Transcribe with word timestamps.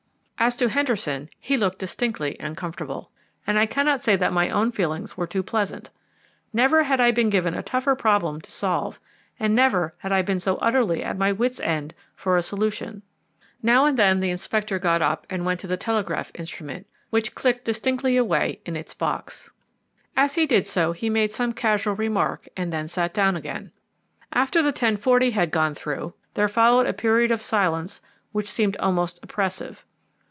As 0.43 0.57
to 0.57 0.69
Henderson, 0.69 1.29
he 1.39 1.55
looked 1.55 1.77
distinctly 1.77 2.35
uncomfortable, 2.39 3.11
and 3.45 3.59
I 3.59 3.67
cannot 3.67 4.01
say 4.01 4.15
that 4.15 4.33
my 4.33 4.49
own 4.49 4.71
feelings 4.71 5.15
were 5.15 5.27
too 5.27 5.43
pleasant. 5.43 5.91
Never 6.51 6.81
had 6.81 6.99
I 6.99 7.11
been 7.11 7.29
given 7.29 7.53
a 7.53 7.61
tougher 7.61 7.93
problem 7.93 8.41
to 8.41 8.51
solve, 8.51 8.99
and 9.39 9.53
never 9.53 9.93
had 9.99 10.11
I 10.11 10.23
been 10.23 10.39
so 10.39 10.55
utterly 10.55 11.03
at 11.03 11.15
my 11.15 11.31
wits' 11.31 11.59
end 11.59 11.93
for 12.15 12.37
a 12.37 12.41
solution. 12.41 13.03
Now 13.61 13.85
and 13.85 13.97
then 13.99 14.19
the 14.19 14.31
Inspector 14.31 14.79
got 14.79 14.99
up 15.03 15.27
and 15.29 15.45
went 15.45 15.59
to 15.59 15.67
the 15.67 15.77
telegraph 15.77 16.31
instrument, 16.33 16.87
which 17.11 17.27
intermittently 17.29 17.61
clicked 17.97 18.17
away 18.21 18.61
in 18.65 18.75
its 18.75 18.95
box. 18.95 19.51
As 20.17 20.33
he 20.33 20.47
did 20.47 20.65
so 20.65 20.91
he 20.91 21.07
made 21.07 21.29
some 21.29 21.53
casual 21.53 21.93
remark 21.93 22.47
and 22.57 22.73
then 22.73 22.87
sat 22.87 23.13
down 23.13 23.35
again. 23.35 23.71
After 24.33 24.63
the 24.63 24.73
10.40 24.73 25.33
had 25.33 25.51
gone 25.51 25.75
through, 25.75 26.15
there 26.33 26.47
followed 26.49 26.87
a 26.87 26.93
period 26.93 27.29
of 27.29 27.43
silence 27.43 28.01
which 28.31 28.49
seemed 28.51 28.75
almost 28.77 29.19
oppressive. 29.21 29.85